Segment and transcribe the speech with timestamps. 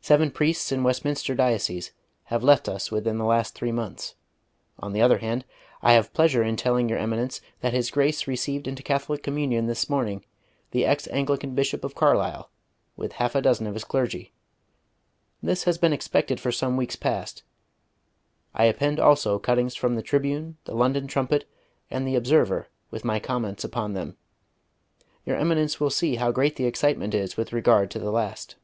[0.00, 1.92] Seven priests in Westminster diocese
[2.26, 4.14] have left us within the last three months;
[4.78, 5.44] on the other hand,
[5.82, 9.90] I have pleasure in telling your Eminence that his Grace received into Catholic Communion this
[9.90, 10.24] morning
[10.70, 12.48] the ex Anglican Bishop of Carlisle,
[12.96, 14.32] with half a dozen of his clergy.
[15.42, 17.42] This has been expected for some weeks past.
[18.54, 21.44] I append also cuttings from the Tribune, the London Trumpet,
[21.90, 24.16] and the Observer, with my comments upon them.
[25.26, 28.54] Your Eminence will see how great the excitement is with regard to the last.